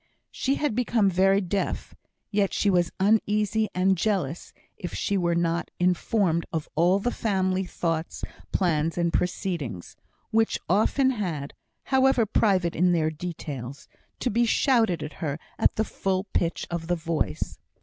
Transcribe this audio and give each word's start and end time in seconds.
She 0.31 0.55
had 0.55 0.73
become 0.73 1.11
very 1.11 1.41
deaf; 1.41 1.93
yet 2.31 2.55
she 2.55 2.71
was 2.71 2.89
uneasy 2.99 3.69
and 3.75 3.95
jealous 3.95 4.51
if 4.75 4.95
she 4.95 5.15
were 5.15 5.35
not 5.35 5.69
informed 5.79 6.43
of 6.51 6.67
all 6.73 6.97
the 6.97 7.11
family 7.11 7.65
thoughts, 7.65 8.23
plans, 8.51 8.97
and 8.97 9.13
proceedings, 9.13 9.95
which 10.31 10.57
often 10.67 11.11
had 11.11 11.53
(however 11.83 12.25
private 12.25 12.75
in 12.75 12.93
their 12.93 13.11
details) 13.11 13.87
to 14.21 14.31
be 14.31 14.43
shouted 14.43 15.01
to 15.01 15.15
her 15.17 15.37
at 15.59 15.75
the 15.75 15.85
full 15.85 16.23
pitch 16.33 16.65
of 16.71 16.87
the 16.87 16.95
voice. 16.95 17.59